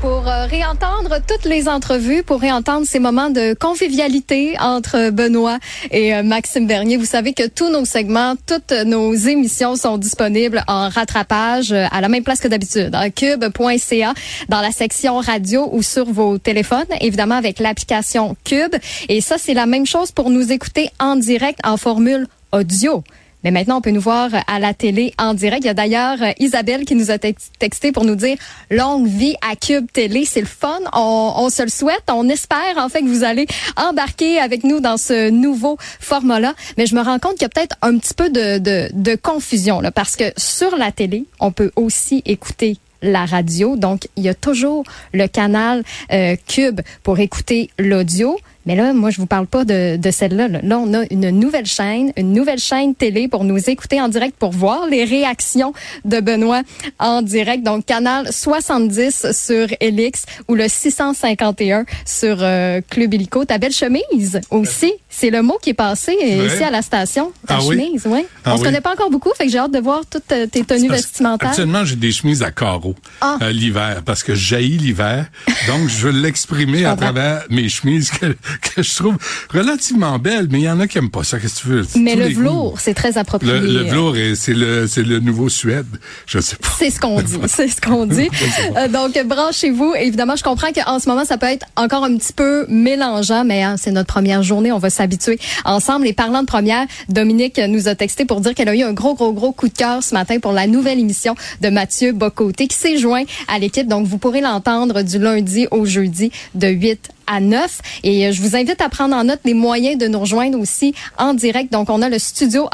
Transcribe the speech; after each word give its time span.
Pour 0.00 0.28
euh, 0.28 0.46
réentendre 0.46 1.16
toutes 1.26 1.44
les 1.44 1.68
entrevues, 1.68 2.22
pour 2.22 2.40
réentendre 2.40 2.86
ces 2.86 2.98
moments 2.98 3.30
de 3.30 3.54
convivialité 3.54 4.56
entre 4.60 5.10
Benoît 5.10 5.58
et 5.90 6.14
euh, 6.14 6.22
Maxime 6.22 6.66
Bernier, 6.66 6.96
vous 6.96 7.06
savez 7.06 7.32
que 7.32 7.46
tous 7.46 7.70
nos 7.70 7.84
segments, 7.84 8.34
toutes 8.46 8.72
nos 8.84 9.14
émissions 9.14 9.74
sont 9.74 9.96
disponibles 9.96 10.62
en 10.68 10.90
rattrapage 10.90 11.72
euh, 11.72 11.86
à 11.90 12.00
la 12.00 12.08
même 12.08 12.24
place 12.24 12.40
que 12.40 12.48
d'habitude, 12.48 12.90
à 12.94 13.08
cube.ca, 13.10 14.14
dans 14.48 14.60
la 14.60 14.70
section 14.70 15.18
radio 15.18 15.68
ou 15.72 15.82
sur 15.82 16.04
vos 16.04 16.36
téléphones, 16.38 16.86
évidemment 17.00 17.36
avec 17.36 17.58
l'application 17.58 18.36
Cube. 18.44 18.76
Et 19.08 19.20
ça, 19.20 19.36
c'est 19.38 19.54
la 19.54 19.66
même 19.66 19.86
chose 19.86 20.12
pour 20.12 20.28
nous 20.30 20.52
écouter 20.52 20.90
en 21.00 21.16
direct 21.16 21.58
en 21.64 21.76
formule 21.76 22.26
audio. 22.52 23.02
Mais 23.46 23.52
maintenant, 23.52 23.78
on 23.78 23.80
peut 23.80 23.92
nous 23.92 24.00
voir 24.00 24.30
à 24.48 24.58
la 24.58 24.74
télé 24.74 25.14
en 25.18 25.32
direct. 25.32 25.62
Il 25.62 25.68
y 25.68 25.70
a 25.70 25.74
d'ailleurs 25.74 26.20
euh, 26.20 26.32
Isabelle 26.40 26.84
qui 26.84 26.96
nous 26.96 27.12
a 27.12 27.18
texté 27.18 27.92
pour 27.92 28.04
nous 28.04 28.16
dire 28.16 28.36
longue 28.72 29.06
vie 29.06 29.36
à 29.40 29.54
Cube 29.54 29.86
Télé. 29.92 30.24
C'est 30.24 30.40
le 30.40 30.48
fun. 30.48 30.80
On, 30.92 31.32
on, 31.36 31.48
se 31.48 31.62
le 31.62 31.68
souhaite. 31.68 32.02
On 32.10 32.28
espère 32.28 32.76
en 32.76 32.88
fait 32.88 33.02
que 33.02 33.06
vous 33.06 33.22
allez 33.22 33.46
embarquer 33.76 34.40
avec 34.40 34.64
nous 34.64 34.80
dans 34.80 34.96
ce 34.96 35.30
nouveau 35.30 35.78
format-là. 36.00 36.54
Mais 36.76 36.86
je 36.86 36.96
me 36.96 37.02
rends 37.02 37.20
compte 37.20 37.34
qu'il 37.34 37.42
y 37.42 37.44
a 37.44 37.50
peut-être 37.50 37.76
un 37.82 37.96
petit 37.98 38.14
peu 38.14 38.30
de, 38.30 38.58
de, 38.58 38.88
de 38.92 39.14
confusion 39.14 39.80
là, 39.80 39.92
parce 39.92 40.16
que 40.16 40.24
sur 40.36 40.76
la 40.76 40.90
télé, 40.90 41.26
on 41.38 41.52
peut 41.52 41.70
aussi 41.76 42.22
écouter 42.26 42.78
la 43.00 43.26
radio. 43.26 43.76
Donc, 43.76 44.08
il 44.16 44.24
y 44.24 44.28
a 44.28 44.34
toujours 44.34 44.84
le 45.12 45.28
canal 45.28 45.84
euh, 46.12 46.34
Cube 46.48 46.80
pour 47.04 47.20
écouter 47.20 47.70
l'audio. 47.78 48.36
Mais 48.66 48.74
là, 48.74 48.92
moi, 48.92 49.10
je 49.10 49.18
vous 49.18 49.26
parle 49.26 49.46
pas 49.46 49.64
de, 49.64 49.96
de 49.96 50.10
celle-là. 50.10 50.48
Là. 50.48 50.78
on 50.78 50.92
a 50.94 51.04
une 51.10 51.30
nouvelle 51.30 51.66
chaîne, 51.66 52.12
une 52.16 52.32
nouvelle 52.32 52.58
chaîne 52.58 52.94
télé 52.94 53.28
pour 53.28 53.44
nous 53.44 53.58
écouter 53.70 54.00
en 54.00 54.08
direct, 54.08 54.36
pour 54.38 54.50
voir 54.50 54.86
les 54.86 55.04
réactions 55.04 55.72
de 56.04 56.20
Benoît 56.20 56.62
en 56.98 57.22
direct. 57.22 57.62
Donc, 57.64 57.86
canal 57.86 58.32
70 58.32 59.32
sur 59.32 59.68
Elix 59.80 60.24
ou 60.48 60.54
le 60.54 60.68
651 60.68 61.84
sur 62.04 62.38
euh, 62.40 62.80
Club 62.90 63.14
Illico. 63.14 63.44
Ta 63.44 63.58
belle 63.58 63.72
chemise 63.72 64.40
aussi. 64.50 64.92
C'est 65.08 65.30
le 65.30 65.42
mot 65.42 65.58
qui 65.62 65.70
est 65.70 65.74
passé 65.74 66.12
ici 66.12 66.62
à 66.62 66.70
la 66.70 66.82
station. 66.82 67.32
Ta 67.46 67.56
ah 67.56 67.60
chemise, 67.60 68.02
oui. 68.06 68.26
Ah 68.44 68.54
on 68.54 68.58
se 68.58 68.62
connaît 68.64 68.80
pas 68.82 68.92
encore 68.92 69.10
beaucoup, 69.10 69.30
fait 69.36 69.46
que 69.46 69.50
j'ai 69.52 69.58
hâte 69.58 69.72
de 69.72 69.78
voir 69.78 70.02
toutes 70.10 70.30
euh, 70.32 70.46
tes 70.46 70.62
tenues 70.64 70.90
vestimentaires. 70.90 71.48
Actuellement, 71.50 71.84
j'ai 71.84 71.96
des 71.96 72.12
chemises 72.12 72.42
à 72.42 72.50
carreaux 72.50 72.94
Ah. 73.20 73.38
euh, 73.42 73.50
l'hiver 73.52 74.02
parce 74.04 74.22
que 74.22 74.34
jaillit 74.34 74.76
l'hiver. 74.76 75.26
Donc, 75.68 75.88
je 75.88 76.06
veux 76.08 76.12
l'exprimer 76.20 76.84
à 76.84 76.96
travers 76.96 77.44
mes 77.48 77.68
chemises 77.68 78.10
que, 78.10 78.36
que 78.74 78.82
je 78.82 78.94
trouve 78.96 79.16
relativement 79.52 80.18
belles, 80.18 80.48
mais 80.50 80.58
il 80.60 80.64
y 80.64 80.70
en 80.70 80.80
a 80.80 80.86
qui 80.86 80.98
aiment 80.98 81.10
pas 81.10 81.24
ça. 81.24 81.38
Qu'est-ce 81.38 81.56
que 81.56 81.60
tu 81.62 81.68
veux? 81.68 81.86
Mais 81.96 82.12
tous 82.14 82.18
le 82.20 82.28
velours, 82.28 82.80
c'est 82.80 82.94
très 82.94 83.18
approprié. 83.18 83.52
Le, 83.52 83.60
le 83.60 83.82
velours, 83.84 84.16
est- 84.16 84.34
c'est 84.34 84.54
le, 84.54 84.86
c'est 84.86 85.02
le 85.02 85.20
nouveau 85.20 85.48
Suède. 85.48 85.86
Je 86.26 86.38
sais 86.40 86.56
pas. 86.56 86.68
C'est 86.78 86.90
ce 86.90 87.00
qu'on 87.00 87.20
dit, 87.22 87.36
c'est 87.46 87.68
ce 87.68 87.80
qu'on 87.80 88.06
dit. 88.06 88.28
Euh, 88.76 88.88
donc 88.88 89.18
branchez-vous. 89.26 89.94
Évidemment, 89.98 90.36
je 90.36 90.42
comprends 90.42 90.72
qu'en 90.72 90.98
ce 90.98 91.08
moment, 91.08 91.24
ça 91.24 91.38
peut 91.38 91.46
être 91.46 91.66
encore 91.76 92.04
un 92.04 92.16
petit 92.16 92.32
peu 92.32 92.66
mélangeant, 92.68 93.44
mais 93.44 93.62
hein, 93.62 93.76
c'est 93.78 93.90
notre 93.92 94.12
première 94.12 94.42
journée, 94.42 94.72
on 94.72 94.78
va 94.78 94.90
s'habituer 94.90 95.38
ensemble. 95.64 96.06
Et 96.06 96.12
parlant 96.12 96.42
de 96.42 96.46
première, 96.46 96.86
Dominique 97.08 97.58
nous 97.68 97.88
a 97.88 97.94
texté 97.94 98.24
pour 98.24 98.40
dire 98.40 98.54
qu'elle 98.54 98.68
a 98.68 98.74
eu 98.74 98.82
un 98.82 98.92
gros, 98.92 99.14
gros, 99.14 99.32
gros 99.32 99.52
coup 99.52 99.68
de 99.68 99.74
cœur 99.74 100.02
ce 100.02 100.14
matin 100.14 100.38
pour 100.38 100.52
la 100.52 100.66
nouvelle 100.66 100.98
émission 100.98 101.34
de 101.60 101.68
Mathieu 101.68 102.12
Bocoté 102.12 102.66
qui 102.68 102.76
s'est 102.76 102.98
joint 102.98 103.24
à 103.48 103.58
l'équipe. 103.58 103.86
Donc, 103.88 104.06
vous 104.06 104.18
pourrez 104.18 104.40
l'entendre 104.40 105.02
du 105.02 105.18
lundi 105.18 105.66
au 105.70 105.84
jeudi 105.86 106.30
de 106.54 106.68
8 106.68 107.08
à 107.26 107.40
9. 107.40 107.80
Et 108.04 108.26
euh, 108.26 108.32
je 108.32 108.40
vous 108.42 108.56
invite 108.56 108.80
à 108.80 108.88
prendre 108.88 109.14
en 109.14 109.24
note 109.24 109.40
les 109.44 109.54
moyens 109.54 109.98
de 109.98 110.06
nous 110.06 110.20
rejoindre 110.20 110.58
aussi 110.58 110.94
en 111.18 111.34
direct. 111.34 111.72
Donc, 111.72 111.90
on 111.90 112.02
a 112.02 112.08
le 112.08 112.18
studio 112.18 112.68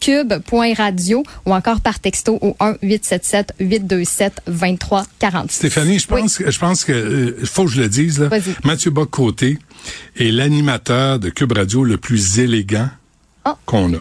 cube.radio 0.00 1.22
ou 1.46 1.54
encore 1.54 1.80
par 1.80 2.00
texto 2.00 2.38
au 2.40 2.56
1 2.60 2.76
877 2.82 3.54
827 3.60 4.42
2346. 4.46 5.56
Stéphanie, 5.56 5.98
je 5.98 6.06
pense, 6.06 6.38
que 6.38 6.50
je 6.50 6.58
pense 6.58 6.84
que 6.84 6.92
euh, 6.92 7.44
faut 7.44 7.64
que 7.64 7.70
je 7.70 7.80
le 7.82 7.88
dise 7.88 8.20
là. 8.20 8.28
Vas-y. 8.28 8.54
Mathieu 8.64 8.90
Bocoté 8.90 9.58
est 10.18 10.30
l'animateur 10.30 11.18
de 11.18 11.30
Cube 11.30 11.52
Radio 11.52 11.84
le 11.84 11.96
plus 11.96 12.38
élégant 12.38 12.88
Ah. 13.44 13.56
qu'on 13.66 13.94
a. 13.94 13.98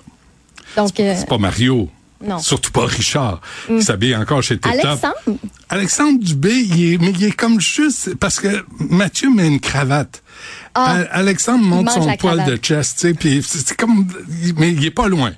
Donc, 0.77 0.99
euh, 0.99 1.15
C'est 1.17 1.27
pas 1.27 1.37
Mario. 1.37 1.89
Non. 2.23 2.39
Surtout 2.39 2.71
pas 2.71 2.85
Richard. 2.85 3.41
Il 3.69 3.83
s'habille 3.83 4.15
encore 4.15 4.41
chez 4.43 4.55
Tip 4.59 4.71
Top. 4.81 4.83
Alexandre? 4.83 5.39
Alexandre 5.69 6.19
Dubé, 6.23 6.53
il 6.53 6.93
est, 6.93 6.97
mais 6.97 7.11
il 7.11 7.23
est 7.25 7.31
comme 7.31 7.59
juste 7.61 8.15
parce 8.15 8.39
que 8.39 8.65
Mathieu 8.79 9.29
met 9.33 9.47
une 9.47 9.59
cravate. 9.59 10.21
Ah. 10.73 10.91
Al- 10.91 11.09
Alexandre 11.11 11.63
monte 11.65 11.89
son 11.91 12.01
poil 12.01 12.17
cravate. 12.37 12.47
de 12.49 12.55
chest, 12.57 12.99
tu 12.99 13.07
sais, 13.09 13.13
puis 13.13 13.43
c'est 13.45 13.75
comme, 13.75 14.07
mais 14.57 14.71
il 14.71 14.85
est 14.85 14.91
pas 14.91 15.07
loin. 15.07 15.31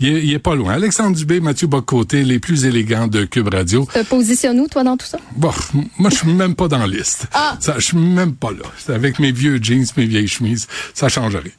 Il 0.00 0.08
est, 0.08 0.24
il 0.24 0.32
est 0.32 0.38
pas 0.38 0.54
loin. 0.54 0.72
Alexandre 0.74 1.16
Dubé, 1.16 1.40
Mathieu 1.40 1.66
Bocoté, 1.66 2.22
les 2.24 2.38
plus 2.38 2.64
élégants 2.64 3.06
de 3.08 3.24
Cube 3.24 3.48
Radio. 3.52 3.86
te 3.92 4.02
positionnes-nous, 4.04 4.68
toi, 4.68 4.84
dans 4.84 4.96
tout 4.96 5.06
ça? 5.06 5.18
Bon, 5.36 5.52
moi, 5.98 6.10
je 6.10 6.16
suis 6.16 6.28
même 6.32 6.54
pas 6.54 6.68
dans 6.68 6.78
la 6.78 6.86
liste. 6.86 7.26
Ah. 7.34 7.56
Ça, 7.60 7.74
je 7.78 7.84
suis 7.86 7.96
même 7.98 8.34
pas 8.34 8.50
là. 8.50 8.64
C'est 8.78 8.94
Avec 8.94 9.18
mes 9.18 9.32
vieux 9.32 9.58
jeans, 9.62 9.84
mes 9.96 10.06
vieilles 10.06 10.28
chemises, 10.28 10.66
ça 10.94 11.08
changerait. 11.08 11.52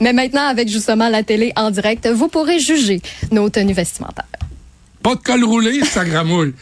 Mais 0.00 0.12
maintenant, 0.12 0.46
avec 0.46 0.68
justement 0.68 1.08
la 1.08 1.22
télé 1.22 1.52
en 1.56 1.70
direct, 1.70 2.06
vous 2.08 2.28
pourrez 2.28 2.58
juger 2.58 3.00
nos 3.32 3.48
tenues 3.48 3.72
vestimentaires. 3.72 4.24
Pas 5.02 5.14
de 5.14 5.20
col 5.20 5.44
roulé, 5.44 5.84
ça 5.84 6.04
gramouille. 6.04 6.54